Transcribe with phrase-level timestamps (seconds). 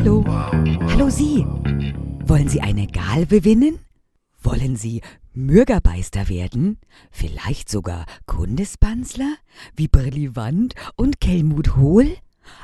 [0.00, 1.44] Hallo, hallo Sie.
[2.24, 3.80] Wollen Sie eine Galbe gewinnen?
[4.40, 6.78] Wollen Sie Mürgerbeister werden?
[7.10, 9.34] Vielleicht sogar Kundespanzler?
[9.74, 12.16] Wie Brilliwand und Kelmut Hohl?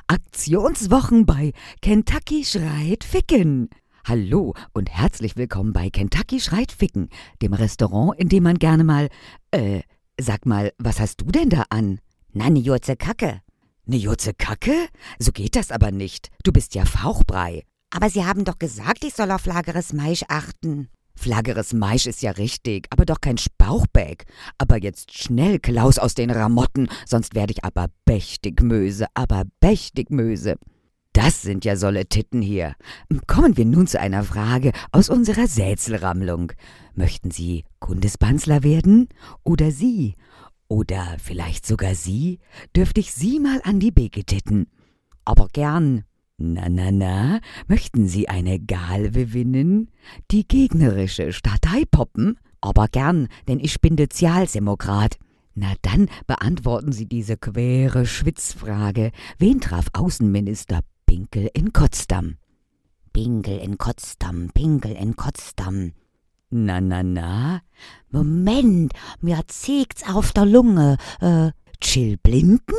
[0.06, 1.50] Aktionswochen bei
[1.82, 3.68] Kentucky schreit Ficken.
[4.04, 7.08] Hallo und herzlich willkommen bei Kentucky schreit Ficken,
[7.42, 9.08] dem Restaurant, in dem man gerne mal,
[9.50, 9.80] äh,
[10.20, 11.98] sag mal, was hast du denn da an?
[12.32, 13.40] Na, ne Jurze Kacke.
[13.86, 14.88] Ne Jutze Kacke?
[15.18, 16.30] So geht das aber nicht.
[16.42, 17.64] Du bist ja Fauchbrei.
[17.90, 20.88] Aber Sie haben doch gesagt, ich soll auf lageres Maisch achten.
[21.16, 24.24] Flageres Maisch ist ja richtig, aber doch kein Spauchbäck.
[24.58, 30.10] Aber jetzt schnell, Klaus, aus den Ramotten, sonst werde ich aber bächtig Möse, aber bächtig
[30.10, 30.56] Möse.
[31.12, 32.74] Das sind ja solle Titten hier.
[33.28, 36.52] Kommen wir nun zu einer Frage aus unserer Sätzelrammlung.
[36.94, 39.08] Möchten Sie Kundespanzler werden?
[39.44, 40.14] Oder Sie?
[40.68, 42.38] Oder vielleicht sogar Sie?
[42.74, 44.66] Dürfte ich Sie mal an die Beke titten?
[45.24, 46.04] Aber gern.
[46.36, 49.90] Na, na, na, möchten Sie eine Galve gewinnen?
[50.30, 52.38] Die gegnerische Stadtei poppen?
[52.60, 55.18] Aber gern, denn ich bin Sozialdemokrat.
[55.54, 59.12] Na dann beantworten Sie diese quere Schwitzfrage.
[59.38, 62.36] Wen traf Außenminister Pinkel in Kotzdam?
[63.12, 65.92] Pinkel in Kotzdam, Pinkel in Kotzdam.
[66.56, 67.62] Na, na, na?
[68.12, 70.98] Moment, mir zieht's auf der Lunge.
[71.20, 72.76] Äh, Chill Blinden?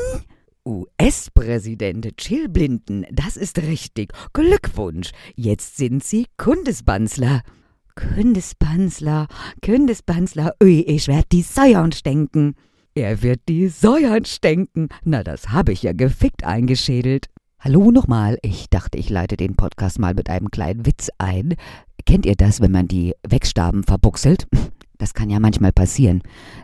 [0.66, 4.14] US-Präsident Chill Blinden, das ist richtig.
[4.31, 5.12] Glückwunsch.
[5.36, 7.42] Jetzt sind Sie Kundesbanzler.
[7.96, 9.28] Kundesbanzler,
[9.62, 12.56] Kundesbanzler, ui, ich werd die Säuern stenken.
[12.94, 14.88] Er wird die Säuern stenken.
[15.03, 17.26] Na, das habe ich ja gefickt eingeschädelt.
[17.59, 21.56] Hallo nochmal, ich dachte, ich leite den Podcast mal mit einem kleinen Witz ein.
[22.06, 24.48] Kennt ihr das, wenn man die Wegstaben verbuchselt?
[24.98, 26.22] Das kann ja manchmal passieren.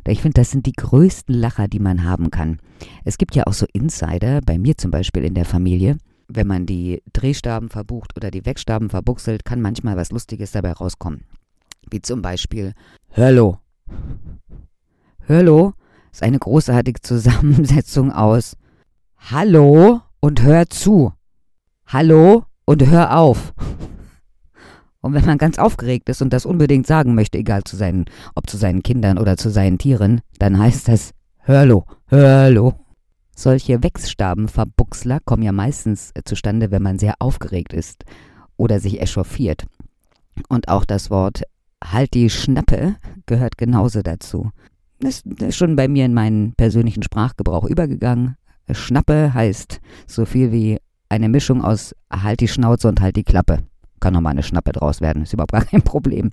[0.07, 2.59] Ich finde, das sind die größten Lacher, die man haben kann.
[3.03, 5.97] Es gibt ja auch so Insider, bei mir zum Beispiel in der Familie.
[6.27, 11.25] Wenn man die Drehstaben verbucht oder die Wegstaben verbuchselt, kann manchmal was Lustiges dabei rauskommen.
[11.89, 12.73] Wie zum Beispiel
[13.09, 13.59] Hörlo.
[15.21, 15.73] Hörlo
[16.11, 18.55] ist eine großartige Zusammensetzung aus
[19.17, 21.13] Hallo und hör zu.
[21.85, 23.53] Hallo und hör auf.
[25.01, 28.49] Und wenn man ganz aufgeregt ist und das unbedingt sagen möchte, egal zu seinen, ob
[28.49, 32.75] zu seinen Kindern oder zu seinen Tieren, dann heißt das Hörlo, Hörlo.
[33.35, 38.05] Solche Wechsstabenverbuchsler kommen ja meistens zustande, wenn man sehr aufgeregt ist
[38.57, 39.65] oder sich echauffiert.
[40.47, 41.43] Und auch das Wort
[41.83, 42.95] Halt die Schnappe
[43.25, 44.51] gehört genauso dazu.
[44.99, 48.35] Das ist schon bei mir in meinen persönlichen Sprachgebrauch übergegangen.
[48.71, 50.77] Schnappe heißt so viel wie
[51.09, 53.63] eine Mischung aus Halt die Schnauze und Halt die Klappe.
[54.01, 56.31] Kann noch mal eine Schnappe draus werden, ist überhaupt gar kein Problem.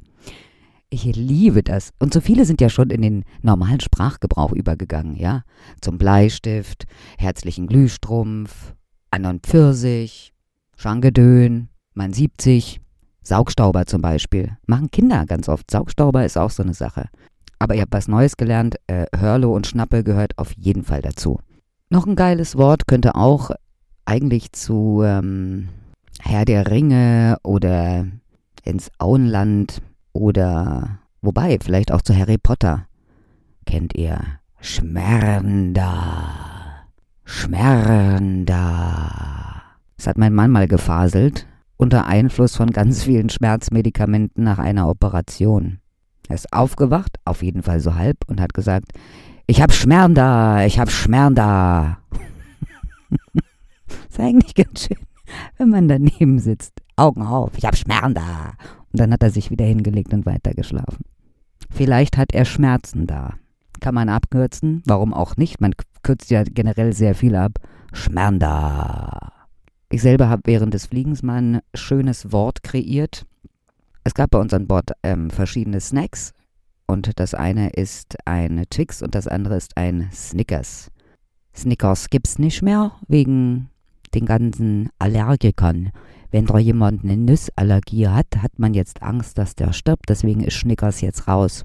[0.91, 1.93] Ich liebe das.
[1.99, 5.45] Und so viele sind ja schon in den normalen Sprachgebrauch übergegangen, ja?
[5.81, 6.87] Zum Bleistift,
[7.19, 8.75] herzlichen Glühstrumpf,
[9.11, 10.33] an und Pfirsich,
[10.77, 12.81] Schangedön, man 70,
[13.23, 14.57] Saugstauber zum Beispiel.
[14.67, 15.71] Machen Kinder ganz oft.
[15.71, 17.09] Saugstauber ist auch so eine Sache.
[17.59, 18.77] Aber ihr habt was Neues gelernt.
[18.87, 21.41] Äh, Hörlo und Schnappe gehört auf jeden Fall dazu.
[21.91, 23.51] Noch ein geiles Wort könnte auch
[24.05, 25.69] eigentlich zu ähm,
[26.21, 28.07] Herr der Ringe oder
[28.65, 29.81] ins Auenland
[30.13, 32.87] oder wobei, vielleicht auch zu Harry Potter.
[33.67, 34.21] Kennt ihr
[34.61, 35.85] Schmernder?
[37.25, 38.55] Schmernder.
[39.97, 41.47] Das hat mein Mann mal gefaselt,
[41.77, 45.81] unter Einfluss von ganz vielen Schmerzmedikamenten nach einer Operation.
[46.29, 48.93] Er ist aufgewacht, auf jeden Fall so halb, und hat gesagt,
[49.47, 51.99] ich hab Schmernder, ich hab Schmernder.
[54.09, 55.08] ist eigentlich ganz schön
[55.57, 56.73] wenn man daneben sitzt.
[56.97, 58.55] Augen auf, ich habe Schmerzen da.
[58.93, 61.05] Und dann hat er sich wieder hingelegt und weitergeschlafen.
[61.71, 63.35] Vielleicht hat er Schmerzen da.
[63.81, 64.83] Kann man abkürzen?
[64.87, 65.61] Warum auch nicht?
[65.61, 67.59] Man kürzt ja generell sehr viel ab.
[67.93, 69.33] Schmerzen da.
[69.91, 73.25] Ich selber habe während des Fliegens mal ein schönes Wort kreiert.
[74.05, 76.33] Es gab bei uns an Bord ähm, verschiedene Snacks.
[76.87, 80.91] Und das eine ist ein Twix und das andere ist ein Snickers.
[81.55, 83.69] Snickers gibt's nicht mehr wegen
[84.15, 85.91] den ganzen Allergikern.
[86.31, 90.09] Wenn da jemand eine Nussallergie hat, hat man jetzt Angst, dass der stirbt.
[90.09, 91.65] Deswegen ist Schnickers jetzt raus.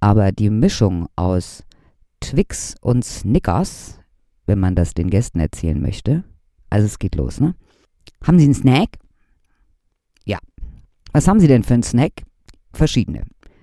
[0.00, 1.64] Aber die Mischung aus
[2.20, 3.98] Twix und Snickers,
[4.46, 6.24] wenn man das den Gästen erzählen möchte,
[6.70, 7.54] also es geht los, ne?
[8.22, 8.98] Haben Sie einen Snack?
[10.24, 10.38] Ja.
[11.12, 12.22] Was haben Sie denn für einen Snack?
[12.72, 13.22] Verschiedene.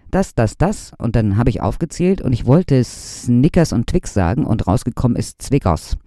[0.09, 0.91] Das, das, das.
[0.97, 5.41] Und dann habe ich aufgezählt und ich wollte Snickers und Twix sagen und rausgekommen ist
[5.41, 5.97] Zwickers.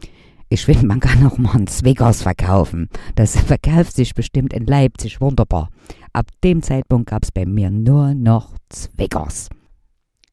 [0.49, 2.89] Ich finde, man kann auch mal einen Zwickers verkaufen.
[3.17, 5.71] Das verkauft sich bestimmt in Leipzig wunderbar.
[6.13, 9.49] Ab dem Zeitpunkt gab es bei mir nur noch Zwickers.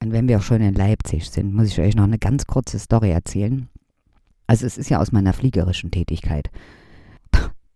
[0.01, 2.77] Und wenn wir auch schon in Leipzig sind, muss ich euch noch eine ganz kurze
[2.77, 3.69] Story erzählen.
[4.45, 6.49] Also es ist ja aus meiner fliegerischen Tätigkeit.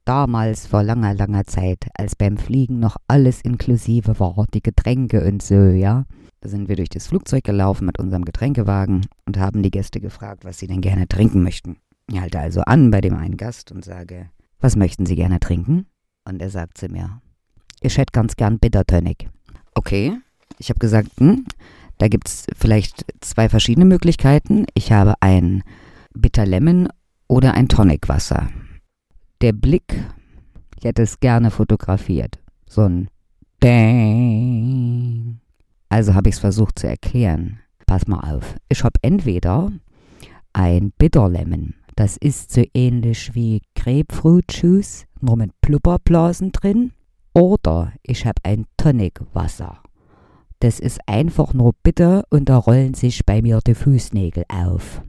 [0.05, 5.41] damals vor langer, langer Zeit, als beim Fliegen noch alles inklusive war, die Getränke und
[5.41, 6.05] so, ja.
[6.39, 10.45] Da sind wir durch das Flugzeug gelaufen mit unserem Getränkewagen und haben die Gäste gefragt,
[10.45, 11.77] was sie denn gerne trinken möchten.
[12.09, 15.87] Ich halte also an bei dem einen Gast und sage, was möchten Sie gerne trinken?
[16.25, 17.21] Und er sagt zu mir,
[17.81, 19.29] ich hätte ganz gern Bitter Tonic.
[19.75, 20.17] Okay,
[20.57, 21.45] ich habe gesagt, hm,
[21.97, 24.65] da gibt es vielleicht zwei verschiedene Möglichkeiten.
[24.73, 25.63] Ich habe ein
[26.13, 26.89] Bitter Lemon
[27.27, 28.49] oder ein Tonicwasser.
[29.41, 30.03] Der Blick,
[30.77, 32.39] ich hätte es gerne fotografiert.
[32.67, 33.09] So ein
[33.59, 35.39] Dang.
[35.89, 37.59] Also habe ich es versucht zu erklären.
[37.85, 38.55] Pass mal auf.
[38.69, 39.71] Ich habe entweder
[40.53, 41.73] ein Bitter Lemon.
[41.97, 46.91] Das ist so ähnlich wie Grapefruit Juice, nur mit Blubberblasen drin.
[47.33, 49.81] Oder ich habe ein Tonicwasser.
[50.59, 55.01] Das ist einfach nur bitter und da rollen sich bei mir die Fußnägel auf.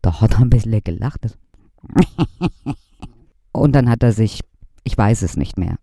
[0.00, 1.36] Da hat er ein bisschen gelacht.
[3.52, 4.40] und dann hat er sich,
[4.82, 5.76] ich weiß es nicht mehr,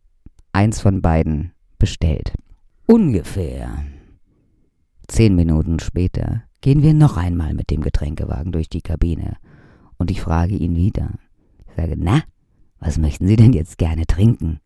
[0.54, 2.34] eins von beiden bestellt.
[2.88, 3.86] Ungefähr
[5.08, 9.38] zehn Minuten später gehen wir noch einmal mit dem Getränkewagen durch die Kabine
[10.02, 11.12] und ich frage ihn wieder.
[11.70, 12.24] Ich sage, na,
[12.80, 14.60] was möchten Sie denn jetzt gerne trinken?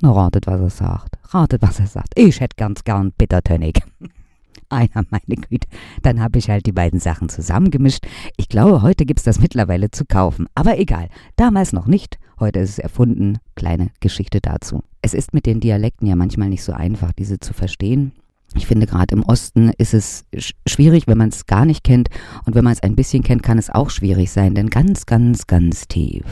[0.00, 1.18] Na, ratet, was er sagt.
[1.32, 2.12] Ratet, was er sagt.
[2.16, 3.82] Ich hätte ganz gern Bittertonic.
[4.68, 5.68] Einer, meine Güte.
[6.02, 8.06] Dann habe ich halt die beiden Sachen zusammengemischt.
[8.36, 10.46] Ich glaube, heute gibt es das mittlerweile zu kaufen.
[10.54, 11.08] Aber egal.
[11.36, 12.18] Damals noch nicht.
[12.38, 13.38] Heute ist es erfunden.
[13.56, 14.82] Kleine Geschichte dazu.
[15.02, 18.12] Es ist mit den Dialekten ja manchmal nicht so einfach, diese zu verstehen.
[18.54, 20.24] Ich finde, gerade im Osten ist es
[20.66, 22.08] schwierig, wenn man es gar nicht kennt.
[22.46, 24.54] Und wenn man es ein bisschen kennt, kann es auch schwierig sein.
[24.54, 26.24] Denn ganz, ganz, ganz tief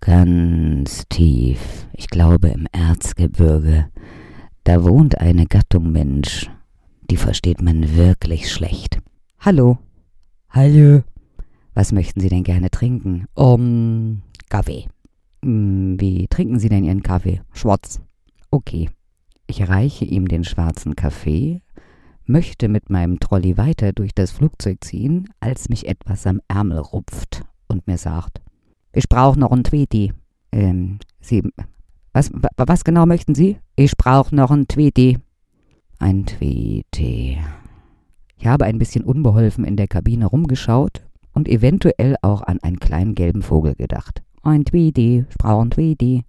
[0.00, 3.88] Ganz tief, ich glaube im Erzgebirge,
[4.62, 6.50] da wohnt eine Gattung Mensch,
[7.10, 9.00] die versteht man wirklich schlecht.
[9.40, 9.78] Hallo.
[10.50, 11.02] Hallo.
[11.74, 13.26] Was möchten Sie denn gerne trinken?
[13.34, 14.86] Um, Kaffee.
[15.42, 17.40] Hm, wie trinken Sie denn Ihren Kaffee?
[17.52, 18.00] Schwarz.
[18.50, 18.88] Okay.
[19.46, 21.62] Ich reiche ihm den schwarzen Kaffee,
[22.24, 27.44] möchte mit meinem Trolley weiter durch das Flugzeug ziehen, als mich etwas am Ärmel rupft
[27.68, 28.40] und mir sagt,
[28.92, 30.12] ich brauche noch ein Tweety.
[30.52, 31.42] Ähm, Sie,
[32.12, 33.58] was, was genau möchten Sie?
[33.76, 35.18] Ich brauche noch ein Tweety.
[35.98, 37.38] Ein Tweety.
[38.38, 43.14] Ich habe ein bisschen unbeholfen in der Kabine rumgeschaut und eventuell auch an einen kleinen
[43.14, 44.22] gelben Vogel gedacht.
[44.42, 46.24] Ein Tweety, ich brauche ein Tweety.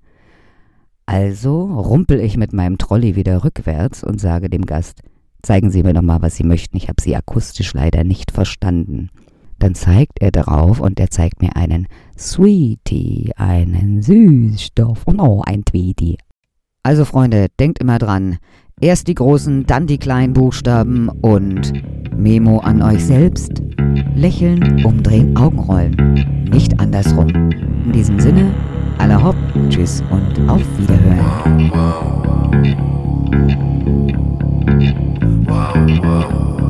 [1.08, 5.02] Also rumpel ich mit meinem Trolley wieder rückwärts und sage dem Gast,
[5.42, 9.10] zeigen Sie mir doch mal, was Sie möchten, ich habe Sie akustisch leider nicht verstanden.
[9.58, 11.88] Dann zeigt er darauf und er zeigt mir einen
[12.18, 16.18] Sweetie, einen Süßstoff und oh, ein Tweety.
[16.84, 18.38] Also Freunde, denkt immer dran,
[18.82, 21.72] erst die großen, dann die kleinen Buchstaben und
[22.18, 23.64] Memo an euch selbst.
[24.14, 26.50] Lächeln, umdrehen, Augenrollen.
[26.52, 27.30] Nicht andersrum.
[27.30, 28.54] In diesem Sinne,
[28.98, 29.36] aller Hopp,
[29.70, 31.70] tschüss und auf Wiederhören.
[31.74, 32.18] Wow, wow.
[35.48, 36.67] Wow,